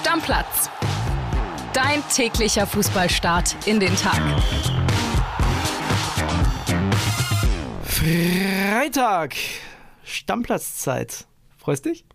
[0.00, 0.70] Stammplatz.
[1.74, 4.18] Dein täglicher Fußballstart in den Tag.
[7.84, 9.34] Freitag.
[10.02, 11.26] Stammplatzzeit.
[11.58, 12.06] Freust dich?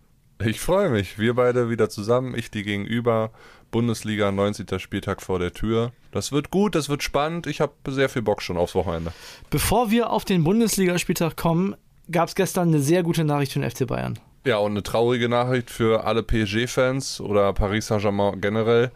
[0.44, 1.20] Ich freue mich.
[1.20, 2.36] Wir beide wieder zusammen.
[2.36, 3.30] Ich die gegenüber.
[3.70, 4.80] Bundesliga, 19.
[4.80, 5.92] Spieltag vor der Tür.
[6.10, 7.46] Das wird gut, das wird spannend.
[7.46, 9.12] Ich habe sehr viel Bock schon aufs Wochenende.
[9.48, 11.76] Bevor wir auf den Bundesligaspieltag kommen,
[12.10, 14.18] gab es gestern eine sehr gute Nachricht für den FC Bayern.
[14.46, 18.92] Ja, und eine traurige Nachricht für alle PSG-Fans oder Paris Saint-Germain generell.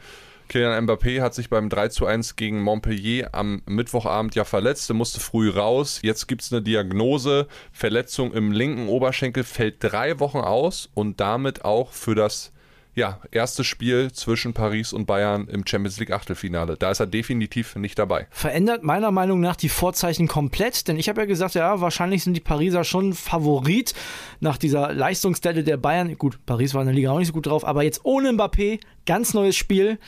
[0.48, 4.94] Kylian Mbappé hat sich beim 3 zu 1 gegen Montpellier am Mittwochabend ja verletzt, er
[4.94, 5.98] musste früh raus.
[6.04, 11.64] Jetzt gibt es eine Diagnose, Verletzung im linken Oberschenkel, fällt drei Wochen aus und damit
[11.64, 12.52] auch für das
[13.00, 16.76] ja, erste Spiel zwischen Paris und Bayern im Champions League Achtelfinale.
[16.76, 18.26] Da ist er definitiv nicht dabei.
[18.30, 22.34] Verändert meiner Meinung nach die Vorzeichen komplett, denn ich habe ja gesagt, ja, wahrscheinlich sind
[22.34, 23.94] die Pariser schon Favorit
[24.40, 26.16] nach dieser Leistungsstelle der Bayern.
[26.18, 28.80] Gut, Paris war in der Liga auch nicht so gut drauf, aber jetzt ohne Mbappé,
[29.06, 29.98] ganz neues Spiel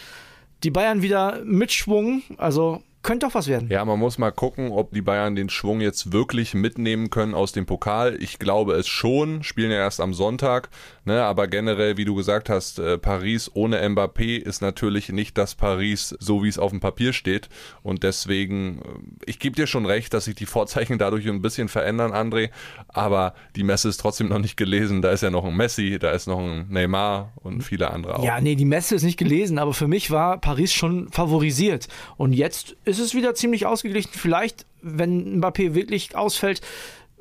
[0.62, 2.22] die Bayern wieder mit Schwung.
[2.36, 3.68] Also könnte doch was werden.
[3.70, 7.52] Ja, man muss mal gucken, ob die Bayern den Schwung jetzt wirklich mitnehmen können aus
[7.52, 8.16] dem Pokal.
[8.20, 10.68] Ich glaube es schon, spielen ja erst am Sonntag,
[11.04, 11.22] ne?
[11.24, 16.16] aber generell, wie du gesagt hast, äh, Paris ohne Mbappé ist natürlich nicht das Paris,
[16.20, 17.48] so wie es auf dem Papier steht.
[17.82, 18.82] Und deswegen, äh,
[19.26, 22.50] ich gebe dir schon recht, dass sich die Vorzeichen dadurch ein bisschen verändern, André,
[22.88, 25.02] aber die Messe ist trotzdem noch nicht gelesen.
[25.02, 28.24] Da ist ja noch ein Messi, da ist noch ein Neymar und viele andere auch.
[28.24, 31.88] Ja, nee, die Messe ist nicht gelesen, aber für mich war Paris schon favorisiert.
[32.16, 34.10] Und jetzt ist es wieder ziemlich ausgeglichen.
[34.12, 36.60] Vielleicht, wenn Mbappé wirklich ausfällt,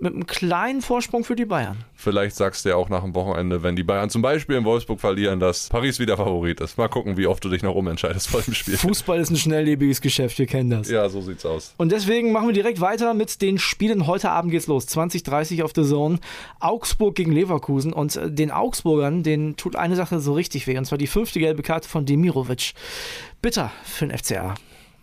[0.02, 1.78] mit einem kleinen Vorsprung für die Bayern.
[1.94, 5.00] Vielleicht sagst du ja auch nach dem Wochenende, wenn die Bayern zum Beispiel in Wolfsburg
[5.00, 6.78] verlieren, dass Paris wieder Favorit ist.
[6.80, 8.78] Mal gucken, wie oft du dich noch umentscheidest vor dem Spiel.
[8.78, 10.90] Fußball ist ein schnelllebiges Geschäft, wir kennen das.
[10.90, 11.76] Ja, so sieht's aus.
[11.78, 14.08] Und deswegen machen wir direkt weiter mit den Spielen.
[14.08, 14.88] Heute Abend geht's los.
[14.88, 16.20] 20.30 auf der Zone.
[16.60, 17.94] Augsburg gegen Leverkusen.
[17.94, 20.78] Und äh, den Augsburgern, denen tut eine Sache so richtig weh.
[20.80, 22.74] Und zwar die fünfte gelbe Karte von Demirovic.
[23.44, 24.56] Bitter für den FCA.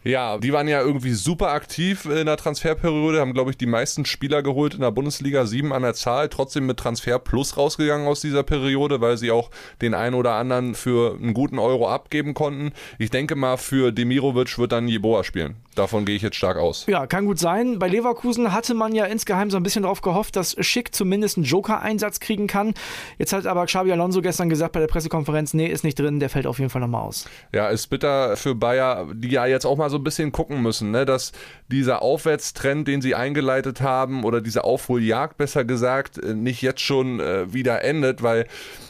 [0.04, 4.04] Ja, die waren ja irgendwie super aktiv in der Transferperiode, haben, glaube ich, die meisten
[4.04, 8.20] Spieler geholt in der Bundesliga, sieben an der Zahl, trotzdem mit Transfer plus rausgegangen aus
[8.20, 9.50] dieser Periode, weil sie auch
[9.82, 12.72] den einen oder anderen für einen guten Euro abgeben konnten.
[12.98, 15.56] Ich denke mal, für Demirovic wird dann Jeboa spielen.
[15.74, 16.86] Davon gehe ich jetzt stark aus.
[16.86, 17.78] Ja, kann gut sein.
[17.78, 21.44] Bei Leverkusen hatte man ja insgeheim so ein bisschen darauf gehofft, dass Schick zumindest einen
[21.44, 22.74] Joker-Einsatz kriegen kann.
[23.16, 26.30] Jetzt hat aber Xabi Alonso gestern gesagt bei der Pressekonferenz, nee, ist nicht drin, der
[26.30, 27.28] fällt auf jeden Fall nochmal aus.
[27.52, 30.90] Ja, ist bitter für Bayer, die ja jetzt auch mal so ein bisschen gucken müssen,
[30.90, 31.04] ne?
[31.04, 31.32] dass
[31.68, 37.20] dieser Aufwärtstrend, den sie eingeleitet haben, oder diese Aufholjagd besser gesagt, äh, nicht jetzt schon
[37.20, 38.46] äh, wieder endet, weil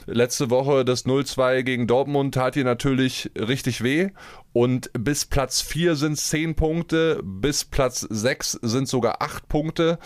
[0.06, 4.10] letzte Woche das 0-2 gegen Dortmund tat hier natürlich richtig weh.
[4.52, 9.98] Und bis Platz 4 sind es 10 Punkte, bis Platz 6 sind sogar 8 Punkte.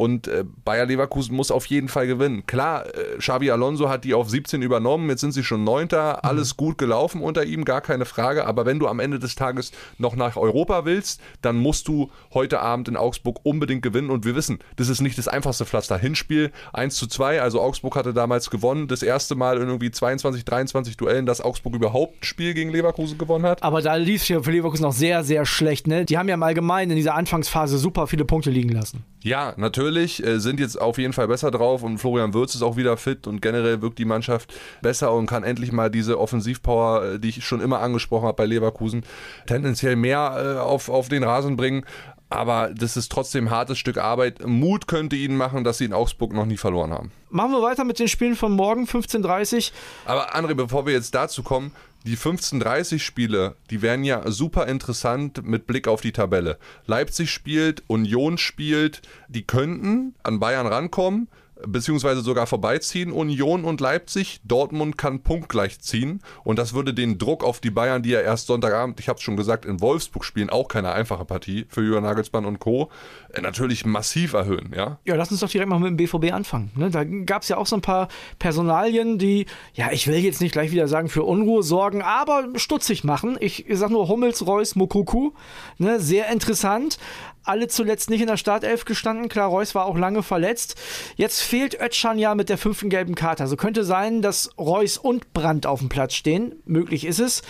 [0.00, 2.46] Und äh, Bayer Leverkusen muss auf jeden Fall gewinnen.
[2.46, 6.56] Klar, äh, Xabi Alonso hat die auf 17 übernommen, jetzt sind sie schon Neunter, alles
[6.56, 8.46] gut gelaufen unter ihm, gar keine Frage.
[8.46, 12.60] Aber wenn du am Ende des Tages noch nach Europa willst, dann musst du heute
[12.60, 14.08] Abend in Augsburg unbedingt gewinnen.
[14.08, 15.98] Und wir wissen, das ist nicht das einfachste Pflaster.
[15.98, 20.46] Hinspiel 1 zu 2, also Augsburg hatte damals gewonnen, das erste Mal in irgendwie 22,
[20.46, 23.62] 23 Duellen, dass Augsburg überhaupt ein Spiel gegen Leverkusen gewonnen hat.
[23.62, 25.86] Aber da lief es ja für Leverkusen auch sehr, sehr schlecht.
[25.86, 26.04] Ne?
[26.04, 29.04] Die haben ja im Allgemeinen in dieser Anfangsphase super viele Punkte liegen lassen.
[29.22, 32.76] Ja, natürlich, äh, sind jetzt auf jeden Fall besser drauf und Florian Würz ist auch
[32.76, 37.18] wieder fit und generell wirkt die Mannschaft besser und kann endlich mal diese Offensivpower, äh,
[37.18, 39.04] die ich schon immer angesprochen habe bei Leverkusen,
[39.46, 41.84] tendenziell mehr äh, auf, auf den Rasen bringen.
[42.30, 44.46] Aber das ist trotzdem ein hartes Stück Arbeit.
[44.46, 47.10] Mut könnte ihnen machen, dass sie in Augsburg noch nie verloren haben.
[47.28, 49.72] Machen wir weiter mit den Spielen von morgen, 15.30
[50.04, 51.72] Aber André, bevor wir jetzt dazu kommen,
[52.04, 56.58] die 15:30 Spiele, die wären ja super interessant mit Blick auf die Tabelle.
[56.86, 61.28] Leipzig spielt, Union spielt, die könnten an Bayern rankommen
[61.66, 63.12] beziehungsweise sogar vorbeiziehen.
[63.12, 68.02] Union und Leipzig, Dortmund kann punktgleich ziehen und das würde den Druck auf die Bayern,
[68.02, 71.24] die ja erst Sonntagabend, ich habe es schon gesagt, in Wolfsburg spielen, auch keine einfache
[71.24, 72.90] Partie für Jürgen Nagelsmann und Co.,
[73.32, 74.72] äh, natürlich massiv erhöhen.
[74.74, 76.70] Ja, ja lass uns doch direkt mal mit dem BVB anfangen.
[76.74, 76.90] Ne?
[76.90, 80.52] Da gab es ja auch so ein paar Personalien, die, ja, ich will jetzt nicht
[80.52, 83.36] gleich wieder sagen, für Unruhe sorgen, aber stutzig machen.
[83.40, 85.32] Ich sage nur Hummels, Reus, Mokuku.
[85.78, 86.00] Ne?
[86.00, 86.98] Sehr interessant
[87.44, 89.28] alle zuletzt nicht in der Startelf gestanden.
[89.28, 90.76] Klar, Reus war auch lange verletzt.
[91.16, 93.42] Jetzt fehlt Ötschan ja mit der fünften gelben Karte.
[93.42, 96.54] Also könnte sein, dass Reus und Brandt auf dem Platz stehen.
[96.64, 97.42] Möglich ist es.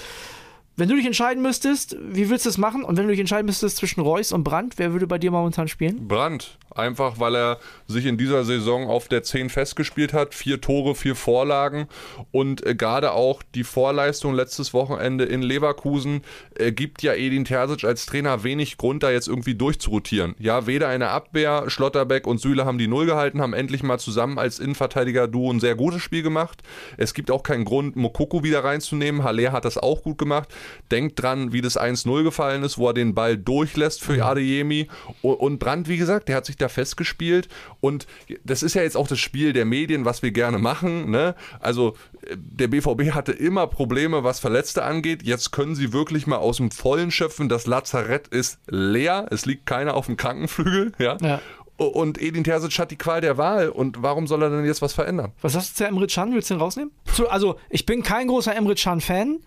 [0.80, 2.84] Wenn du dich entscheiden müsstest, wie willst du es machen?
[2.84, 5.68] Und wenn du dich entscheiden müsstest zwischen Reus und Brandt, wer würde bei dir momentan
[5.68, 6.08] spielen?
[6.08, 6.56] Brandt.
[6.74, 10.34] Einfach weil er sich in dieser Saison auf der 10 festgespielt hat.
[10.34, 11.88] Vier Tore, vier Vorlagen.
[12.30, 16.22] Und äh, gerade auch die Vorleistung letztes Wochenende in Leverkusen
[16.54, 20.34] äh, gibt ja Edin Terzic als Trainer wenig Grund, da jetzt irgendwie durchzurotieren.
[20.38, 23.98] Ja, weder in der Abwehr, Schlotterbeck und Süle haben die Null gehalten, haben endlich mal
[23.98, 26.62] zusammen als Innenverteidiger-Duo ein sehr gutes Spiel gemacht.
[26.96, 29.24] Es gibt auch keinen Grund, Mokoko wieder reinzunehmen.
[29.24, 30.48] Haller hat das auch gut gemacht.
[30.90, 34.88] Denkt dran, wie das 1-0 gefallen ist, wo er den Ball durchlässt für Adeyemi.
[35.22, 37.48] Und Brandt, wie gesagt, der hat sich da festgespielt.
[37.80, 38.06] Und
[38.44, 41.10] das ist ja jetzt auch das Spiel der Medien, was wir gerne machen.
[41.10, 41.34] Ne?
[41.60, 41.94] Also
[42.34, 45.22] der BVB hatte immer Probleme, was Verletzte angeht.
[45.22, 47.48] Jetzt können sie wirklich mal aus dem Vollen schöpfen.
[47.48, 49.26] Das Lazarett ist leer.
[49.30, 50.92] Es liegt keiner auf dem Krankenflügel.
[51.00, 51.16] Ja.
[51.22, 51.40] ja.
[51.80, 53.70] Und Edin Terzic hat die Qual der Wahl.
[53.70, 55.32] Und warum soll er denn jetzt was verändern?
[55.40, 56.34] Was hast du zu Emre Can?
[56.34, 56.92] Willst du den rausnehmen?
[57.30, 59.38] Also, ich bin kein großer Emre Can-Fan,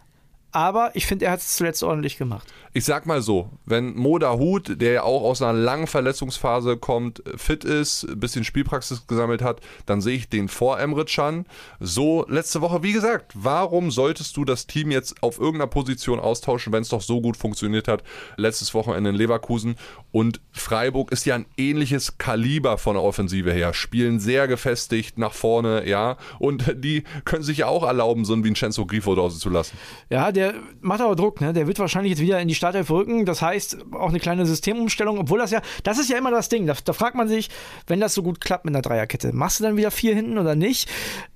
[0.53, 4.33] aber ich finde, er hat es zuletzt ordentlich gemacht ich sag mal so, wenn Moda
[4.33, 9.43] Hut, der ja auch aus einer langen Verletzungsphase kommt, fit ist, ein bisschen Spielpraxis gesammelt
[9.43, 11.45] hat, dann sehe ich den vor Emre Can.
[11.79, 16.73] So letzte Woche, wie gesagt, warum solltest du das Team jetzt auf irgendeiner Position austauschen,
[16.73, 18.03] wenn es doch so gut funktioniert hat?
[18.37, 19.75] Letztes Wochenende in Leverkusen
[20.11, 25.33] und Freiburg ist ja ein ähnliches Kaliber von der Offensive her, spielen sehr gefestigt nach
[25.33, 29.49] vorne, ja, und die können sich ja auch erlauben, so einen Vincenzo Grifo draußen zu
[29.49, 29.77] lassen.
[30.09, 30.42] Ja, der
[30.81, 31.53] macht aber Druck, ne?
[31.53, 33.25] Der wird wahrscheinlich jetzt wieder in die Startelf rücken.
[33.25, 36.67] Das heißt, auch eine kleine Systemumstellung, obwohl das ja, das ist ja immer das Ding.
[36.67, 37.49] Da, da fragt man sich,
[37.87, 40.55] wenn das so gut klappt mit einer Dreierkette, machst du dann wieder vier hinten oder
[40.55, 40.89] nicht?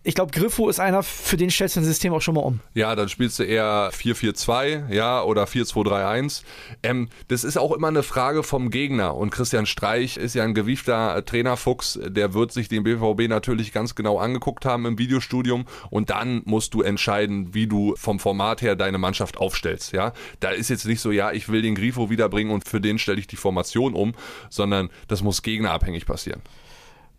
[0.03, 2.61] Ich glaube, Griffo ist einer, für den stellst du ein System auch schon mal um.
[2.73, 6.43] Ja, dann spielst du eher 4-4-2, ja, oder 4-2-3-1.
[6.83, 9.15] Ähm, das ist auch immer eine Frage vom Gegner.
[9.15, 13.95] Und Christian Streich ist ja ein gewiefter Trainerfuchs, der wird sich den BVB natürlich ganz
[13.95, 15.65] genau angeguckt haben im Videostudium.
[15.89, 19.91] Und dann musst du entscheiden, wie du vom Format her deine Mannschaft aufstellst.
[19.91, 22.99] Ja, da ist jetzt nicht so, ja, ich will den Grifo wiederbringen und für den
[22.99, 24.13] stelle ich die Formation um,
[24.49, 26.41] sondern das muss gegnerabhängig passieren.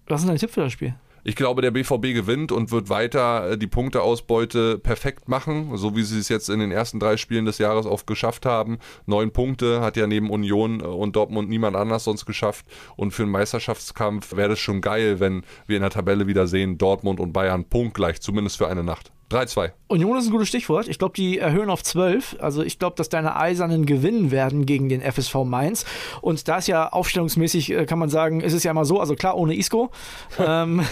[0.07, 0.95] Was ist dein Tipp für das Spiel?
[1.25, 6.03] Ich glaube, der BVB gewinnt und wird weiter äh, die Punkteausbeute perfekt machen, so wie
[6.03, 8.79] sie es jetzt in den ersten drei Spielen des Jahres oft geschafft haben.
[9.05, 12.65] Neun Punkte hat ja neben Union äh, und Dortmund niemand anders sonst geschafft.
[12.97, 16.79] Und für einen Meisterschaftskampf wäre es schon geil, wenn wir in der Tabelle wieder sehen,
[16.79, 19.13] Dortmund und Bayern punktgleich, zumindest für eine Nacht.
[19.31, 19.73] 3-2.
[19.89, 20.89] Union ist ein gutes Stichwort.
[20.89, 22.37] Ich glaube, die erhöhen auf 12.
[22.41, 25.85] Also ich glaube, dass deine Eisernen gewinnen werden gegen den FSV Mainz.
[26.23, 29.15] Und da ist ja aufstellungsmäßig, äh, kann man sagen, ist es ja immer so, also
[29.15, 29.91] klar, ohne Isco.
[30.39, 30.83] ähm.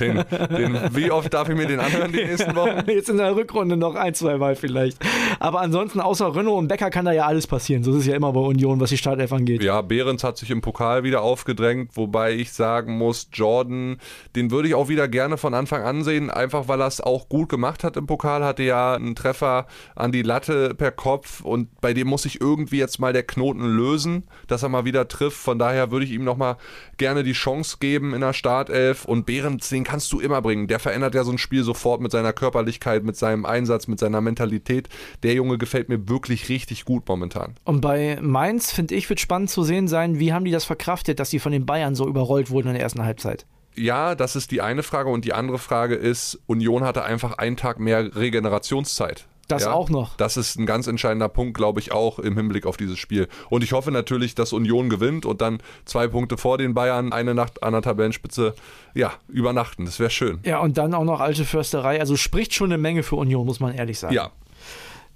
[0.00, 2.82] den, den, wie oft darf ich mir den anhören die nächsten Wochen?
[2.90, 4.98] Jetzt in der Rückrunde noch ein, zwei Mal vielleicht.
[5.38, 7.84] Aber ansonsten, außer Renault und Becker kann da ja alles passieren.
[7.84, 9.62] So ist es ja immer bei Union, was die Startelf angeht.
[9.62, 13.98] Ja, Behrens hat sich im Pokal wieder aufgedrängt, wobei ich sagen muss, Jordan,
[14.34, 17.28] den würde ich auch wieder gerne von Anfang an sehen, einfach weil er es auch
[17.28, 21.42] gut gemacht gemacht hat im Pokal, hatte ja einen Treffer an die Latte per Kopf
[21.42, 25.08] und bei dem muss sich irgendwie jetzt mal der Knoten lösen, dass er mal wieder
[25.08, 25.36] trifft.
[25.36, 26.56] Von daher würde ich ihm nochmal
[26.96, 30.68] gerne die Chance geben in der Startelf und Behrens, den kannst du immer bringen.
[30.68, 34.22] Der verändert ja so ein Spiel sofort mit seiner Körperlichkeit, mit seinem Einsatz, mit seiner
[34.22, 34.88] Mentalität.
[35.22, 37.56] Der Junge gefällt mir wirklich richtig gut momentan.
[37.64, 41.20] Und bei Mainz, finde ich, wird spannend zu sehen sein, wie haben die das verkraftet,
[41.20, 43.44] dass sie von den Bayern so überrollt wurden in der ersten Halbzeit
[43.76, 45.10] ja, das ist die eine Frage.
[45.10, 49.26] Und die andere Frage ist, Union hatte einfach einen Tag mehr Regenerationszeit.
[49.50, 50.16] Das ja, auch noch.
[50.16, 53.26] Das ist ein ganz entscheidender Punkt, glaube ich, auch im Hinblick auf dieses Spiel.
[53.48, 57.34] Und ich hoffe natürlich, dass Union gewinnt und dann zwei Punkte vor den Bayern, eine
[57.34, 58.54] Nacht an der Tabellenspitze,
[58.94, 59.86] ja, übernachten.
[59.86, 60.38] Das wäre schön.
[60.44, 61.98] Ja, und dann auch noch alte Försterei.
[61.98, 64.14] Also spricht schon eine Menge für Union, muss man ehrlich sagen.
[64.14, 64.30] Ja.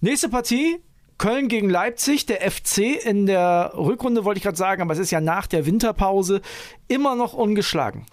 [0.00, 0.80] Nächste Partie,
[1.16, 5.12] Köln gegen Leipzig, der FC in der Rückrunde wollte ich gerade sagen, aber es ist
[5.12, 6.40] ja nach der Winterpause
[6.88, 8.04] immer noch ungeschlagen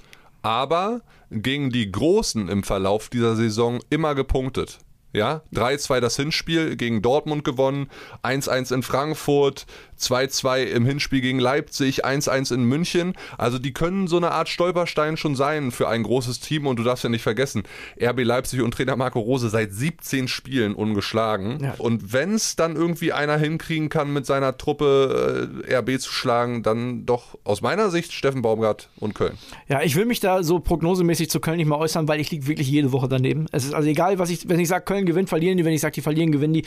[0.41, 4.79] aber gegen die Großen im Verlauf dieser Saison immer gepunktet.
[5.13, 7.89] Ja, 3-2 das Hinspiel gegen Dortmund gewonnen,
[8.24, 9.65] 1-1 in Frankfurt,
[10.01, 13.13] 2-2 im Hinspiel gegen Leipzig, 1-1 in München.
[13.38, 16.84] Also die können so eine Art Stolperstein schon sein für ein großes Team und du
[16.84, 17.63] darfst ja nicht vergessen,
[18.01, 21.60] RB Leipzig und Trainer Marco Rose seit 17 Spielen ungeschlagen.
[21.63, 21.75] Ja.
[21.77, 26.63] Und wenn es dann irgendwie einer hinkriegen kann, mit seiner Truppe äh, RB zu schlagen,
[26.63, 29.38] dann doch aus meiner Sicht Steffen Baumgart und Köln.
[29.67, 32.48] Ja, ich will mich da so prognosemäßig zu Köln nicht mal äußern, weil ich liege
[32.48, 33.48] wirklich jede Woche daneben.
[33.51, 35.81] Es ist also egal, was ich, wenn ich sage, Köln gewinnt, verlieren die, wenn ich
[35.81, 36.63] sage, die verlieren, gewinnen die.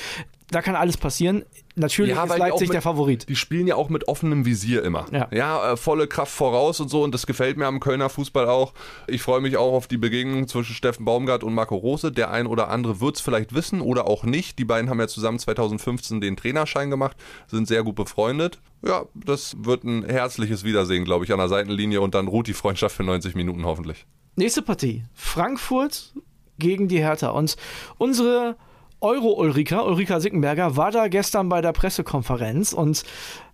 [0.51, 1.45] Da kann alles passieren.
[1.75, 3.29] Natürlich ja, ist Leipzig mit, der Favorit.
[3.29, 5.07] Die spielen ja auch mit offenem Visier immer.
[5.11, 7.03] Ja, ja äh, volle Kraft voraus und so.
[7.03, 8.75] Und das gefällt mir am Kölner Fußball auch.
[9.07, 12.13] Ich freue mich auch auf die Begegnung zwischen Steffen Baumgart und Marco Rose.
[12.13, 14.59] Der ein oder andere wird es vielleicht wissen oder auch nicht.
[14.59, 17.17] Die beiden haben ja zusammen 2015 den Trainerschein gemacht,
[17.49, 18.61] sind sehr gut befreundet.
[18.87, 22.03] Ja, das wird ein herzliches Wiedersehen, glaube ich, an der Seitenlinie.
[22.03, 24.07] Und dann ruht die Freundschaft für 90 Minuten hoffentlich.
[24.37, 25.05] Nächste Partie.
[25.15, 26.13] Frankfurt
[26.59, 27.31] gegen die Hertha.
[27.31, 27.57] Und
[27.99, 28.57] unsere
[29.01, 33.05] Euro-Ulrika, Ulrika Sickenberger, war da gestern bei der Pressekonferenz und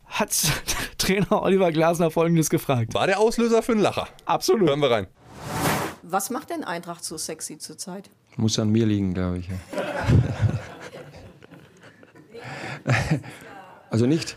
[0.07, 0.31] hat
[0.99, 2.95] Trainer Oliver Glasner Folgendes gefragt.
[2.95, 4.09] War der Auslöser für einen Lacher.
[4.27, 4.69] Absolut.
[4.69, 5.07] Hören wir rein.
[6.03, 8.11] Was macht denn Eintracht so sexy zurzeit?
[8.37, 9.49] Muss an mir liegen, glaube ich.
[13.91, 14.37] Also nicht?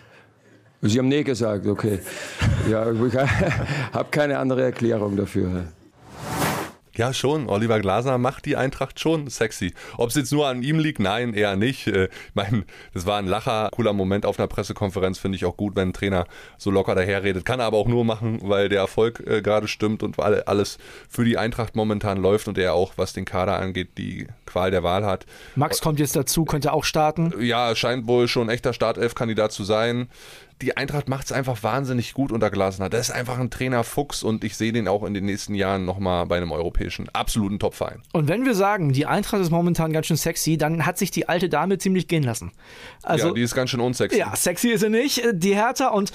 [0.81, 2.00] Sie haben nee gesagt, okay.
[2.69, 3.13] Ja, ich
[3.93, 5.65] habe keine andere Erklärung dafür.
[6.95, 7.50] Ja, schon.
[7.50, 9.73] Oliver Glasner macht die Eintracht schon sexy.
[9.97, 11.88] Ob es jetzt nur an ihm liegt, nein, eher nicht.
[11.88, 15.17] Äh, ich meine, das war ein Lacher, cooler Moment auf einer Pressekonferenz.
[15.17, 16.25] Finde ich auch gut, wenn ein Trainer
[16.57, 17.45] so locker daherredet.
[17.45, 20.77] Kann er aber auch nur machen, weil der Erfolg äh, gerade stimmt und weil alles
[21.09, 24.83] für die Eintracht momentan läuft und er auch, was den Kader angeht, die Qual der
[24.83, 25.25] Wahl hat.
[25.55, 27.33] Max kommt jetzt dazu, könnte auch starten.
[27.39, 30.09] Ja, scheint wohl schon echter Startelf-Kandidat zu sein
[30.63, 32.89] die Eintracht macht es einfach wahnsinnig gut unter Glasner.
[32.89, 35.86] Das ist einfach ein Trainer Fuchs und ich sehe den auch in den nächsten Jahren
[35.86, 38.01] nochmal bei einem europäischen absoluten Topverein.
[38.13, 41.29] Und wenn wir sagen, die Eintracht ist momentan ganz schön sexy, dann hat sich die
[41.29, 42.51] alte Dame ziemlich gehen lassen.
[43.03, 44.17] Also, ja, die ist ganz schön unsexy.
[44.17, 46.12] Ja, sexy ist sie nicht, die Hertha und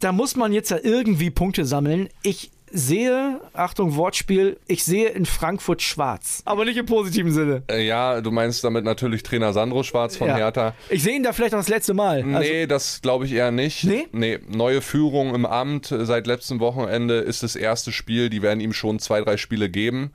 [0.00, 2.08] da muss man jetzt ja irgendwie Punkte sammeln.
[2.22, 6.42] Ich sehe, Achtung, Wortspiel, ich sehe in Frankfurt schwarz.
[6.44, 7.62] Aber nicht im positiven Sinne.
[7.70, 10.36] Äh, ja, du meinst damit natürlich Trainer Sandro Schwarz von ja.
[10.36, 10.74] Hertha.
[10.90, 12.22] Ich sehe ihn da vielleicht auch das letzte Mal.
[12.22, 13.84] Also nee, das glaube ich eher nicht.
[13.84, 14.06] Nee?
[14.12, 18.30] Nee, neue Führung im Amt seit letztem Wochenende ist das erste Spiel.
[18.30, 20.12] Die werden ihm schon zwei, drei Spiele geben.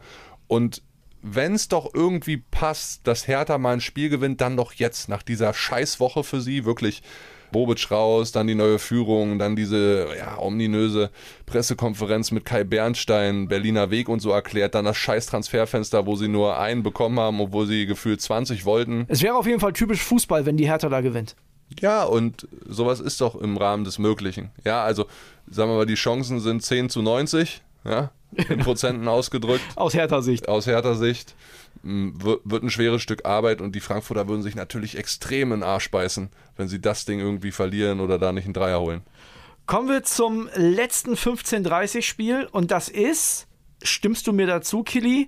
[0.48, 0.82] Und
[1.22, 5.24] wenn es doch irgendwie passt, dass Hertha mal ein Spiel gewinnt, dann doch jetzt, nach
[5.24, 7.02] dieser Scheißwoche für sie, wirklich
[7.54, 11.10] Bobic raus, dann die neue Führung, dann diese ja, ominöse
[11.46, 16.28] Pressekonferenz mit Kai Bernstein, Berliner Weg und so erklärt, dann das scheiß Transferfenster, wo sie
[16.28, 19.06] nur einen bekommen haben, obwohl sie gefühlt 20 wollten.
[19.08, 21.38] Es wäre auf jeden Fall typisch Fußball, wenn die Hertha da gewinnt.
[21.80, 24.52] Ja, und sowas ist doch im Rahmen des Möglichen.
[24.66, 25.06] Ja, also
[25.50, 29.64] sagen wir mal, die Chancen sind 10 zu 90, ja, in Prozenten ausgedrückt.
[29.76, 30.48] Aus härter Sicht.
[30.48, 31.36] Aus härter Sicht.
[31.84, 35.92] Wird ein schweres Stück Arbeit und die Frankfurter würden sich natürlich extrem in den Arsch
[35.92, 39.02] beißen, wenn sie das Ding irgendwie verlieren oder da nicht einen Dreier holen.
[39.66, 43.48] Kommen wir zum letzten 15:30-Spiel und das ist,
[43.82, 45.26] stimmst du mir dazu, Killy,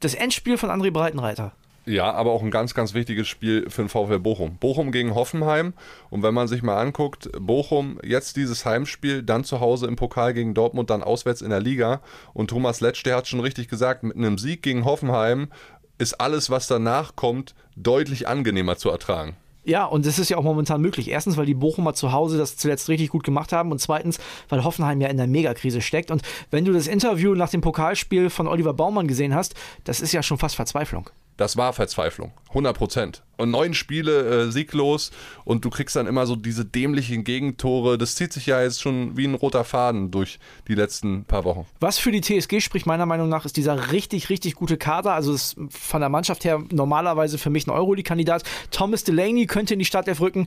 [0.00, 1.52] das Endspiel von André Breitenreiter.
[1.88, 4.58] Ja, aber auch ein ganz, ganz wichtiges Spiel für den VfL Bochum.
[4.58, 5.72] Bochum gegen Hoffenheim.
[6.10, 10.34] Und wenn man sich mal anguckt, Bochum jetzt dieses Heimspiel, dann zu Hause im Pokal
[10.34, 12.02] gegen Dortmund, dann auswärts in der Liga.
[12.34, 15.48] Und Thomas Letsch, der hat schon richtig gesagt, mit einem Sieg gegen Hoffenheim
[15.96, 19.34] ist alles, was danach kommt, deutlich angenehmer zu ertragen.
[19.64, 21.08] Ja, und das ist ja auch momentan möglich.
[21.08, 24.18] Erstens, weil die Bochumer zu Hause das zuletzt richtig gut gemacht haben und zweitens,
[24.50, 26.10] weil Hoffenheim ja in der Megakrise steckt.
[26.10, 29.54] Und wenn du das Interview nach dem Pokalspiel von Oliver Baumann gesehen hast,
[29.84, 32.32] das ist ja schon fast Verzweiflung das war Verzweiflung.
[32.48, 33.22] 100 Prozent.
[33.36, 35.12] Und neun Spiele äh, sieglos
[35.44, 37.96] und du kriegst dann immer so diese dämlichen Gegentore.
[37.96, 41.64] Das zieht sich ja jetzt schon wie ein roter Faden durch die letzten paar Wochen.
[41.78, 45.14] Was für die TSG spricht meiner Meinung nach, ist dieser richtig, richtig gute Kader.
[45.14, 48.42] Also ist von der Mannschaft her normalerweise für mich ein Euroleague-Kandidat.
[48.72, 50.46] Thomas Delaney könnte in die Startelf rücken.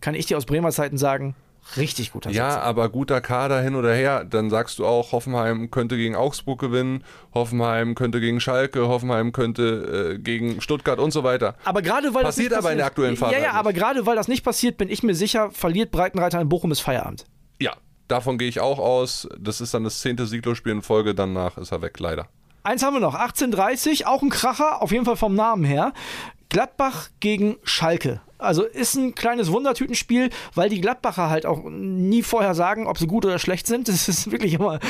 [0.00, 1.34] Kann ich dir aus Bremer Zeiten sagen,
[1.76, 2.62] richtig guter Ja, Satz.
[2.64, 4.24] aber guter Kader hin oder her.
[4.24, 10.14] Dann sagst du auch, Hoffenheim könnte gegen Augsburg gewinnen, Hoffenheim könnte gegen Schalke, Hoffenheim könnte
[10.16, 11.54] äh, gegen Stuttgart und so weiter.
[11.64, 13.34] Aber gerade weil passiert das aber passiert, in der aktuellen Phase.
[13.34, 16.48] Ja, ja, aber gerade weil das nicht passiert, bin ich mir sicher, verliert Breitenreiter in
[16.48, 17.24] Bochum ist Feierabend.
[17.60, 17.72] Ja,
[18.08, 19.28] davon gehe ich auch aus.
[19.38, 21.14] Das ist dann das zehnte Sieglos-Spiel in Folge.
[21.14, 22.26] Danach ist er weg, leider.
[22.62, 25.92] Eins haben wir noch, 18:30, auch ein Kracher, auf jeden Fall vom Namen her.
[26.50, 28.20] Gladbach gegen Schalke.
[28.36, 33.06] Also ist ein kleines Wundertütenspiel, weil die Gladbacher halt auch nie vorher sagen, ob sie
[33.06, 33.86] gut oder schlecht sind.
[33.86, 34.80] Das ist wirklich immer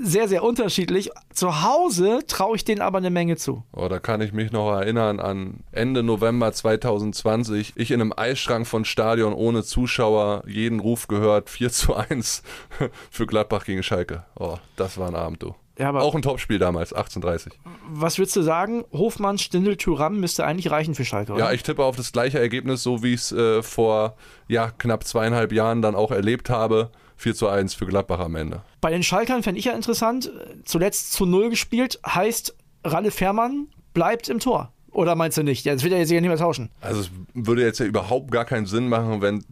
[0.00, 1.10] sehr, sehr unterschiedlich.
[1.32, 3.62] Zu Hause traue ich denen aber eine Menge zu.
[3.72, 7.74] Oh, da kann ich mich noch erinnern an Ende November 2020.
[7.76, 11.50] Ich in einem Eisschrank von Stadion ohne Zuschauer jeden Ruf gehört.
[11.50, 12.42] 4 zu 1
[13.10, 14.24] für Gladbach gegen Schalke.
[14.38, 15.54] Oh, das war ein Abend, du.
[15.78, 17.58] Ja, auch ein Topspiel damals, 1830.
[17.88, 18.84] Was würdest du sagen?
[18.92, 21.46] Hofmann, Stindl, Thuram müsste eigentlich reichen für Schalke, oder?
[21.46, 24.16] Ja, ich tippe auf das gleiche Ergebnis, so wie ich es äh, vor
[24.48, 26.90] ja, knapp zweieinhalb Jahren dann auch erlebt habe.
[27.16, 28.62] 4 zu 1 für Gladbach am Ende.
[28.80, 30.30] Bei den Schalkern fände ich ja interessant,
[30.64, 34.72] zuletzt zu 0 gespielt, heißt Ralle Fährmann bleibt im Tor.
[34.90, 35.64] Oder meinst du nicht?
[35.64, 36.68] Jetzt wird er jetzt ja nicht mehr tauschen.
[36.80, 39.44] Also es würde jetzt ja überhaupt gar keinen Sinn machen, wenn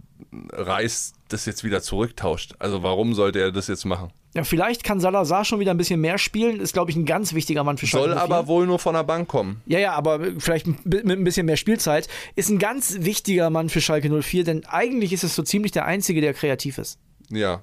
[0.52, 2.54] Reis das jetzt wieder zurücktauscht.
[2.58, 4.10] Also warum sollte er das jetzt machen?
[4.34, 6.60] Ja, vielleicht kann Salazar schon wieder ein bisschen mehr spielen.
[6.60, 8.10] Ist, glaube ich, ein ganz wichtiger Mann für Schalke.
[8.10, 9.62] Soll aber wohl nur von der Bank kommen.
[9.66, 12.08] Ja, ja, aber vielleicht mit ein bisschen mehr Spielzeit.
[12.36, 15.84] Ist ein ganz wichtiger Mann für Schalke 04, denn eigentlich ist es so ziemlich der
[15.84, 17.00] Einzige, der kreativ ist.
[17.28, 17.62] Ja.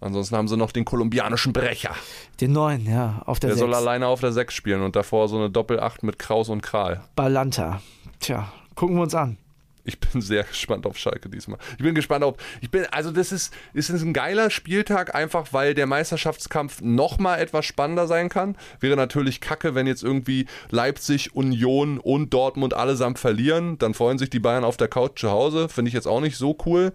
[0.00, 1.94] Ansonsten haben sie noch den kolumbianischen Brecher.
[2.38, 3.60] Den neuen, ja, auf der Der 6.
[3.60, 7.02] soll alleine auf der 6 spielen und davor so eine Doppel-8 mit Kraus und Kral.
[7.16, 7.80] Balanta.
[8.20, 9.38] Tja, gucken wir uns an.
[9.84, 11.58] Ich bin sehr gespannt auf Schalke diesmal.
[11.76, 12.36] Ich bin gespannt auf.
[12.60, 17.66] Ich bin, also das ist, ist ein geiler Spieltag, einfach weil der Meisterschaftskampf nochmal etwas
[17.66, 18.56] spannender sein kann.
[18.80, 23.78] Wäre natürlich kacke, wenn jetzt irgendwie Leipzig, Union und Dortmund allesamt verlieren.
[23.78, 25.68] Dann freuen sich die Bayern auf der Couch zu Hause.
[25.68, 26.92] Finde ich jetzt auch nicht so cool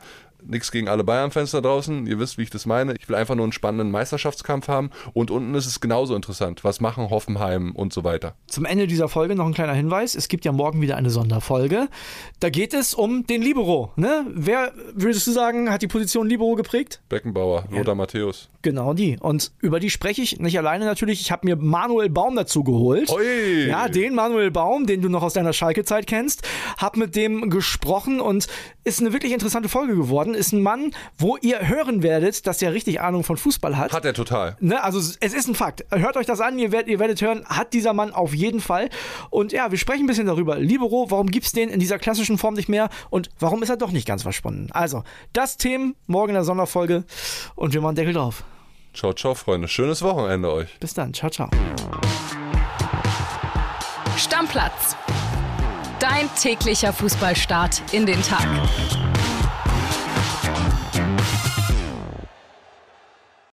[0.49, 2.07] nichts gegen alle Bayern-Fans da draußen.
[2.07, 2.95] Ihr wisst, wie ich das meine.
[2.99, 4.89] Ich will einfach nur einen spannenden Meisterschaftskampf haben.
[5.13, 6.63] Und unten ist es genauso interessant.
[6.63, 8.35] Was machen Hoffenheim und so weiter.
[8.47, 10.15] Zum Ende dieser Folge noch ein kleiner Hinweis.
[10.15, 11.87] Es gibt ja morgen wieder eine Sonderfolge.
[12.39, 13.91] Da geht es um den Libero.
[13.95, 14.25] Ne?
[14.33, 17.01] Wer, würdest du sagen, hat die Position Libero geprägt?
[17.09, 17.95] Beckenbauer, Lothar ja.
[17.95, 18.49] Matthäus.
[18.61, 19.17] Genau die.
[19.19, 21.21] Und über die spreche ich nicht alleine natürlich.
[21.21, 23.09] Ich habe mir Manuel Baum dazu geholt.
[23.09, 23.67] Oi.
[23.67, 26.47] Ja, den Manuel Baum, den du noch aus deiner Schalke-Zeit kennst.
[26.77, 28.47] Hab mit dem gesprochen und
[28.83, 30.33] ist eine wirklich interessante Folge geworden.
[30.39, 33.91] Ist ein Mann, wo ihr hören werdet, dass er richtig Ahnung von Fußball hat.
[33.91, 34.55] Hat er total.
[34.61, 34.81] Ne?
[34.81, 35.85] Also es ist ein Fakt.
[35.91, 38.89] Hört euch das an, ihr werdet, ihr werdet hören, hat dieser Mann auf jeden Fall.
[39.29, 40.57] Und ja, wir sprechen ein bisschen darüber.
[40.57, 43.77] Libero, warum gibt es den in dieser klassischen Form nicht mehr und warum ist er
[43.77, 44.69] doch nicht ganz verschwunden?
[44.71, 45.03] Also,
[45.33, 47.03] das Thema morgen in der Sonderfolge
[47.55, 48.43] und wir machen Deckel drauf.
[48.93, 49.67] Ciao, ciao, Freunde.
[49.67, 50.79] Schönes Wochenende euch.
[50.79, 51.13] Bis dann.
[51.13, 51.49] Ciao, ciao.
[54.17, 54.95] Stammplatz.
[55.99, 58.47] Dein täglicher Fußballstart in den Tag.